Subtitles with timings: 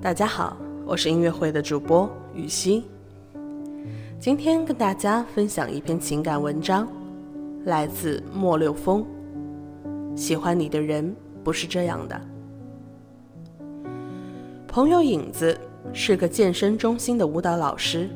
[0.00, 0.56] 大家好，
[0.86, 2.84] 我是音乐会的主播雨熙。
[4.20, 6.86] 今天跟大家分享一篇情感文章，
[7.64, 9.04] 来自莫六峰。
[10.14, 12.20] 喜欢你的人不是这样的。
[14.68, 15.58] 朋友影子
[15.92, 18.08] 是个健身中心的舞蹈老师，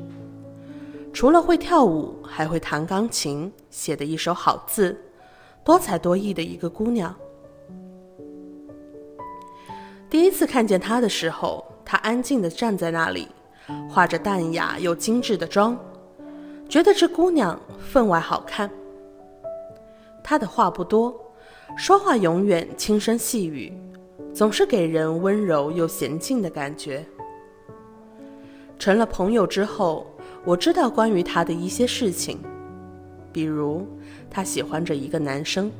[1.12, 4.96] 除了会跳舞，还会弹钢琴，写的一手好字，
[5.64, 7.12] 多才多艺的一个姑娘。
[10.08, 11.64] 第一次看见她的时候。
[11.92, 13.28] 他安静地站在那里，
[13.86, 15.78] 化着淡雅又精致的妆，
[16.66, 18.70] 觉得这姑娘分外好看。
[20.24, 21.14] 她的话不多，
[21.76, 23.70] 说话永远轻声细语，
[24.32, 27.04] 总是给人温柔又娴静的感觉。
[28.78, 30.06] 成了朋友之后，
[30.46, 32.38] 我知道关于她的一些事情，
[33.30, 33.86] 比如
[34.30, 35.70] 她喜欢着一个男生。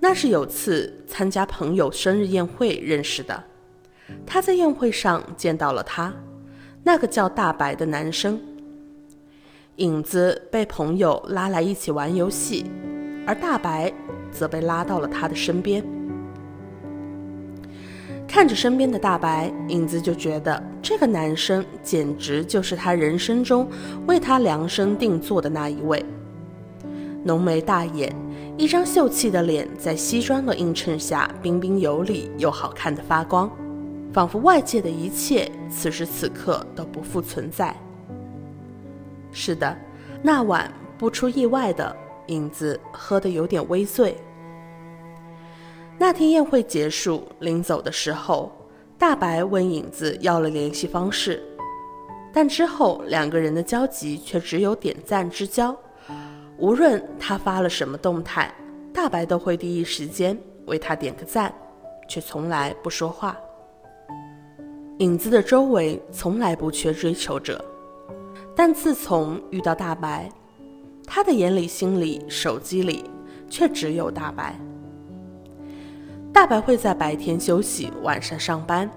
[0.00, 3.44] 那是有次参加朋友生日宴会认识的。
[4.26, 6.12] 他在宴会上见到了他，
[6.82, 8.40] 那个叫大白的男生。
[9.76, 12.70] 影子被朋友拉来一起玩游戏，
[13.26, 13.92] 而大白
[14.30, 15.82] 则被拉到了他的身边。
[18.28, 23.68] 看着身边的大白，影子就觉得这个男生简直就是他人生中
[24.06, 26.02] 为他量身定做的那一位。
[27.24, 28.14] 浓眉大眼，
[28.56, 33.50] 一张秀气的脸在西装的映衬下，彬彬有礼又好看的发光。
[34.12, 37.74] 仿佛外界的一切此时此刻都不复存在。
[39.30, 39.74] 是的，
[40.22, 41.96] 那晚不出意外的，
[42.26, 44.16] 影子喝得有点微醉。
[45.98, 48.52] 那天宴会结束，临走的时候，
[48.98, 51.42] 大白问影子要了联系方式，
[52.32, 55.74] 但之后两个人的交集却只有点赞之交。
[56.58, 58.54] 无论他发了什么动态，
[58.92, 60.36] 大白都会第一时间
[60.66, 61.52] 为他点个赞，
[62.06, 63.36] 却从来不说话。
[65.02, 67.62] 影子的周围从来不缺追求者，
[68.54, 70.30] 但自从遇到大白，
[71.04, 73.02] 他的眼里、心里、手机里
[73.50, 74.56] 却只有大白。
[76.32, 78.88] 大白会在白天休息，晚上上班，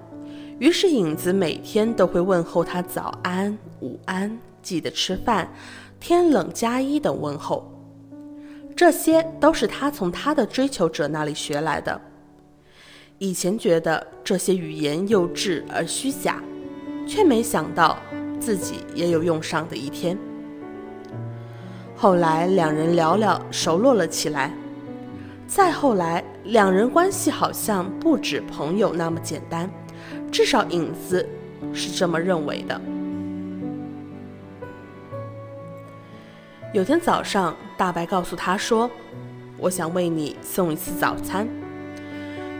[0.59, 5.49] 于是影子每天都会问候他早安、午安，记得吃饭，
[5.99, 7.67] 天冷加衣等问候，
[8.75, 11.99] 这些都是他从他的追求者那里学来的。
[13.17, 16.43] 以前觉得这些语言幼稚而虚假，
[17.07, 17.97] 却没想到
[18.41, 20.17] 自己也有用上的一天。
[21.95, 24.51] 后来两人聊聊，熟络了起来。
[25.47, 29.69] 再后来，两人关系好像不止朋友那么简单，
[30.29, 31.25] 至少影子
[31.73, 32.81] 是这么认为的。
[36.73, 38.91] 有天早上，大白告诉他说
[39.57, 41.47] ：“我想为你送一次早餐。”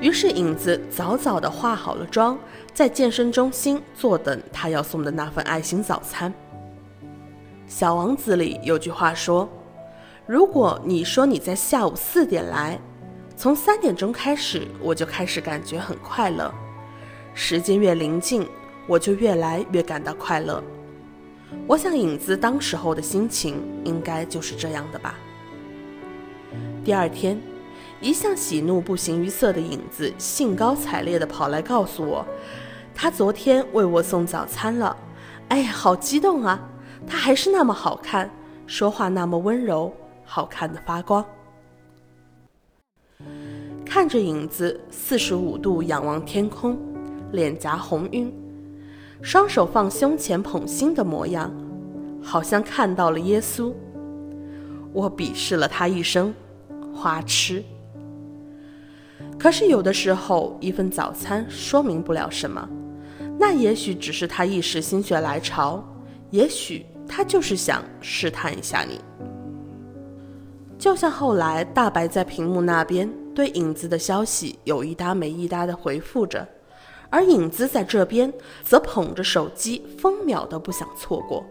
[0.02, 2.38] 于是影子早早地化好了妆，
[2.74, 6.32] 在健身中心坐等他要送的那份爱心早餐。
[7.66, 9.50] 小王子里有句话说
[10.28, 12.80] ：“如果你说你在下午四点来，
[13.36, 16.54] 从三点钟开始我就开始感觉很快乐。
[17.34, 18.48] 时间越临近，
[18.88, 20.62] 我就越来越感到快乐。”
[21.66, 25.16] 我想影子当时候的心情应该就是这样的吧。
[26.84, 27.42] 第二天。
[28.02, 32.26] 一向喜怒不形于色的影子，兴高采烈地跑来告诉我，
[32.94, 34.96] 他昨天为我送早餐了。
[35.50, 36.60] 哎呀，好激动啊！
[37.08, 38.30] 他还是那么好看，
[38.68, 41.24] 说话那么温柔，好看的发光。
[43.86, 46.78] 看着影子四十五度仰望天空，
[47.32, 48.34] 脸颊红晕，
[49.22, 51.52] 双手放胸前捧心的模样，
[52.22, 53.74] 好像看到了耶稣。
[54.92, 56.34] 我鄙视了他一声，
[56.94, 57.64] 花痴。
[59.46, 62.68] 可是有的时候，一份早餐说明不了什么，
[63.38, 65.84] 那也许只是他一时心血来潮，
[66.32, 69.00] 也许他就是想试探一下你。
[70.80, 76.48] 就像后来大白在屏幕那边对影子的消息有一搭没一搭的回复着，
[77.12, 78.34] 而影子在这边
[78.64, 81.46] 则捧着手机，分秒都不想错过。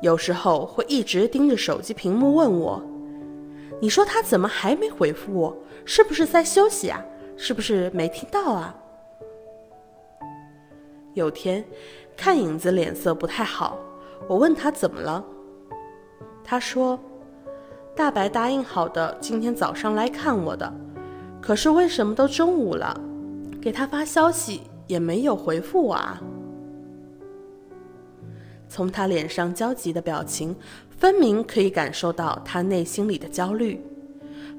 [0.00, 2.80] 有时候会一直盯着手机屏幕问我
[3.80, 7.04] ：“你说他怎么还没回复我？”是不是在休息啊？
[7.36, 8.74] 是不是没听到啊？
[11.14, 11.64] 有天，
[12.16, 13.78] 看影子脸色不太好，
[14.28, 15.24] 我问他怎么了，
[16.42, 16.98] 他说
[17.94, 20.72] ：“大白答应好的，今天早上来看我的，
[21.40, 22.98] 可是为什么都中午了，
[23.62, 26.20] 给他发消息也没有回复我啊？”
[28.68, 30.56] 从他脸上焦急的表情，
[30.98, 33.80] 分明可以感受到他内心里的焦虑。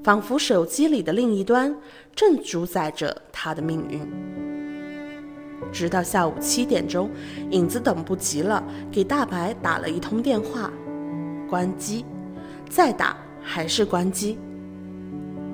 [0.03, 1.75] 仿佛手机里的另一端
[2.15, 3.99] 正主宰着他的命运。
[5.71, 7.09] 直到下午七点钟，
[7.49, 10.71] 影子等不及了，给大白打了一通电话，
[11.49, 12.05] 关机，
[12.69, 14.37] 再打还是关机。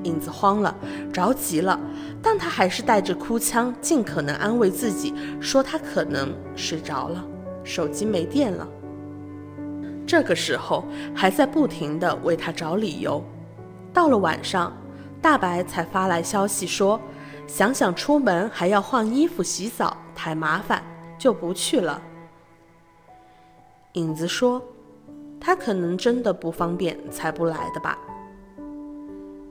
[0.04, 0.76] 影子慌了，
[1.12, 1.80] 着急了，
[2.22, 7.26] 但他还是带着哭腔，尽可能安慰自己，说他可能睡着了，
[7.64, 8.68] 手机没电了。
[10.14, 13.20] 这个时候还在不停地为他找理由。
[13.92, 14.72] 到了晚上，
[15.20, 17.02] 大白才发来消息说，
[17.48, 20.84] 想想出门还要换衣服、洗澡，太麻烦，
[21.18, 22.00] 就不去了。
[23.94, 24.62] 影子说，
[25.42, 27.98] 他可能真的不方便，才不来的吧。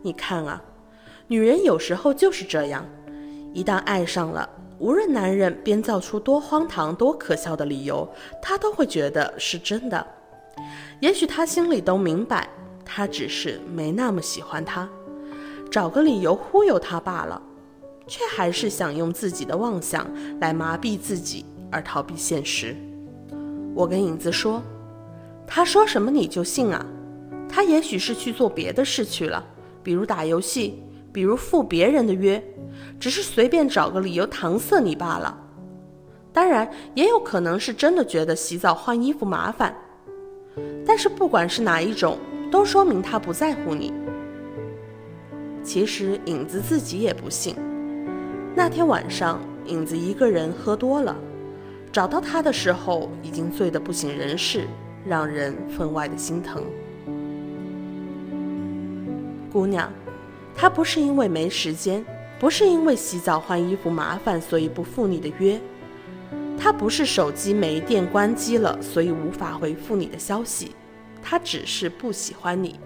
[0.01, 0.63] 你看啊，
[1.27, 2.87] 女人有时候就是这样，
[3.53, 4.49] 一旦爱上了，
[4.79, 8.09] 无论男人编造出多荒唐、多可笑的理由，
[8.41, 10.07] 她都会觉得是真的。
[11.01, 12.49] 也许他心里都明白，
[12.85, 14.89] 他只是没那么喜欢她，
[15.71, 17.41] 找个理由忽悠他罢了，
[18.07, 20.07] 却还是想用自己的妄想
[20.41, 22.77] 来麻痹自己，而逃避现实。
[23.75, 24.63] 我跟影子说，
[25.47, 26.85] 他说什么你就信啊？
[27.49, 29.45] 他也许是去做别的事去了。
[29.83, 30.83] 比如打游戏，
[31.13, 32.43] 比如赴别人的约，
[33.01, 35.37] 只是随便找个理由搪塞你罢了。
[36.33, 39.77] 当然，也有可能是真的觉得洗澡换衣服麻烦。
[40.87, 42.19] 但是不管是哪一种，
[42.51, 43.93] 都说明他不在乎你。
[45.63, 47.55] 其实影子自己也不信。
[48.55, 51.17] 那天晚上，影子一个人喝多了，
[51.93, 54.67] 找到他的时候已经醉得不省人事，
[55.07, 56.63] 让人分外的心疼。
[59.53, 59.91] 姑娘，
[60.55, 62.05] 他不是因为没时间，
[62.39, 65.61] 不是因为洗澡换衣服麻烦，所以不赴你的约。
[66.63, 70.77] 他不是手机没电关机了，所以无法回复你的消息。
[71.21, 72.79] 他只是不喜欢你。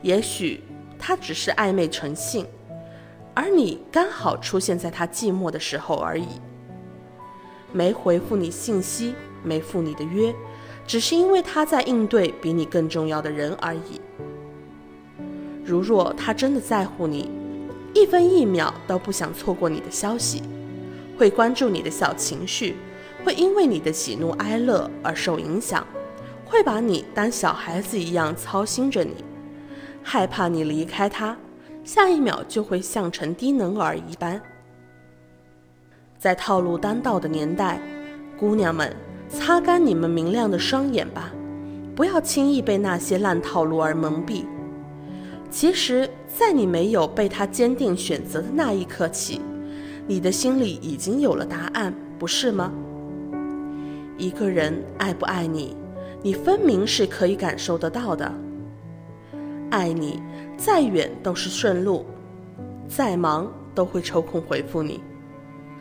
[0.00, 0.62] 也许
[0.98, 2.46] 他只是暧昧成性，
[3.34, 6.40] 而你刚好出现在他寂寞的时候而已。
[7.72, 10.34] 没回复你信息，没赴你的约，
[10.86, 14.00] 只是因为他在应对比你更重要的人而已。
[15.62, 17.30] 如若他真的在乎你，
[17.92, 20.42] 一分一秒都不想错过你的消息，
[21.16, 22.76] 会关注你的小情绪，
[23.24, 25.86] 会因为你的喜怒哀乐而受影响，
[26.44, 29.24] 会把你当小孩子一样操心着你，
[30.02, 31.36] 害怕你离开他，
[31.84, 34.40] 下一秒就会像成低能儿一般。
[36.18, 37.80] 在套路当道的年代，
[38.38, 38.94] 姑娘们，
[39.28, 41.30] 擦干你们明亮的双眼吧，
[41.94, 44.44] 不要轻易被那些烂套路而蒙蔽。
[45.50, 49.40] 其实，在你没有被他坚定选择的那一刻起，
[50.06, 52.70] 你的心里已经有了答案，不是吗？
[54.18, 55.76] 一个人爱不爱你，
[56.22, 58.30] 你分明是可以感受得到的。
[59.70, 60.22] 爱你，
[60.56, 62.04] 再远都是顺路，
[62.86, 65.00] 再忙都会抽空回复你。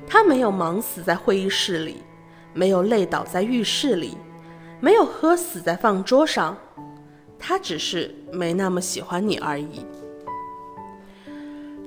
[0.08, 1.98] 他没有忙死在会议室里，
[2.54, 4.18] 没有累倒在浴室里，
[4.80, 6.58] 没有喝死在饭桌上。
[7.38, 9.86] 他只是没那么喜欢你而已。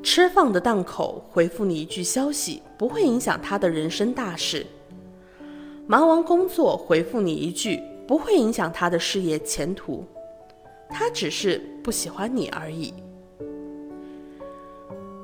[0.08, 4.64] 吃饭的档口回复你一句消息，不会影响他的人生大事；
[5.88, 10.04] 忙完工作回复你一句，不会影响他的事业前途。
[10.88, 12.94] 他只是不喜欢你而已。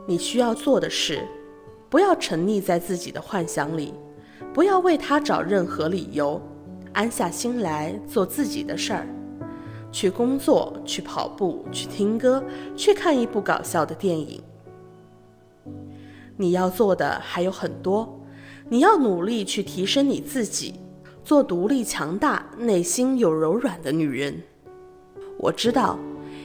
[0.05, 1.25] 你需要做的是，
[1.89, 3.95] 不要沉溺在自己的幻想里，
[4.53, 6.43] 不要为他找任何理由，
[6.93, 9.07] 安下心来做自己的事儿。
[9.93, 12.43] 去工作，去跑步，去听歌，
[12.77, 14.43] 去看一部搞笑的电影。
[16.37, 18.21] 你要做的还有很多，
[18.69, 20.75] 你要努力去提升你自己，
[21.25, 24.43] 做独立强大、内心有柔软的女人。
[25.39, 25.99] 我知道，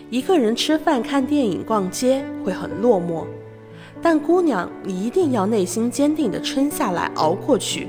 [0.10, 3.26] 一个人吃饭、看电影、逛街会很落寞，
[4.02, 7.88] 但姑娘，你一定要内心坚定地撑下来，熬过去，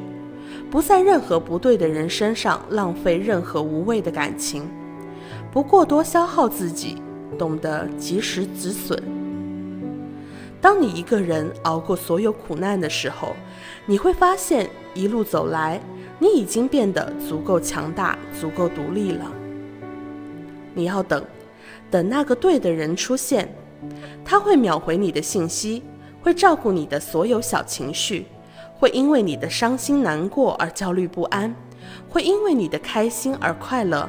[0.70, 4.68] 不在任何不对的人身上浪费任何无谓的感情。
[5.50, 7.02] 不过多消耗自己，
[7.38, 9.17] 懂得及时止损。
[10.60, 13.36] 当你一个人熬过所有苦难的时候，
[13.86, 15.80] 你会发现一路走来，
[16.18, 19.30] 你已经变得足够强大、足够独立了。
[20.74, 21.24] 你要等，
[21.90, 23.48] 等那个对的人出现，
[24.24, 25.82] 他会秒回你的信息，
[26.20, 28.26] 会照顾你的所有小情绪，
[28.74, 31.54] 会因为你的伤心难过而焦虑不安，
[32.08, 34.08] 会因为你的开心而快乐。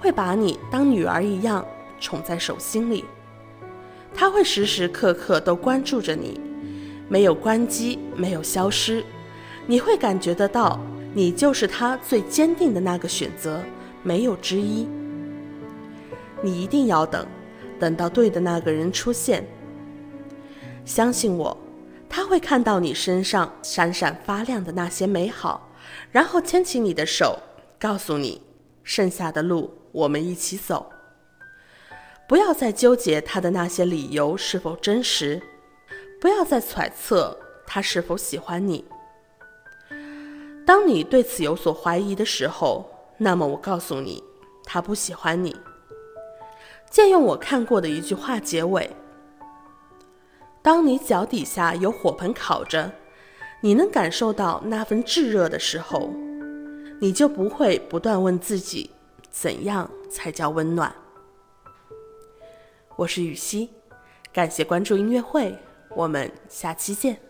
[0.00, 1.66] 会把你当女儿一样
[1.98, 3.04] 宠在手心里，
[4.20, 6.40] 他会时时刻刻都关注着你，
[7.08, 9.04] 没有关机，没有消失，
[9.64, 10.80] 你会感觉得到，
[11.14, 13.62] 你就是他最坚定的那个选择，
[14.02, 14.88] 没有之一。
[16.42, 17.24] 你一定要等，
[17.78, 19.46] 等到对的那个人出现。
[20.84, 21.56] 相信我，
[22.08, 25.70] 他会看到你身上闪闪发亮的那些美好，
[26.10, 27.38] 然后牵起你的手，
[27.78, 28.42] 告诉你，
[28.82, 30.90] 剩下的路我们一起走。
[32.28, 35.40] 不要再纠结他的那些理由是否真实，
[36.20, 37.34] 不要再揣测
[37.66, 38.84] 他是否喜欢你。
[40.66, 44.22] 当你对此有所怀疑的时候，那么我告诉你，
[44.64, 45.56] 他不喜欢你。
[46.90, 48.94] 借用我看过的一句话结尾：
[50.60, 52.92] 当你脚底下有火盆烤着，
[53.62, 56.10] 你能感受到那份炙热的时候，
[57.00, 58.90] 你就不会不断问自己，
[59.30, 60.94] 怎样才叫温暖。
[62.98, 63.70] 我是雨熙，
[64.32, 65.56] 感谢关注音乐会，
[65.90, 67.27] 我们下期见。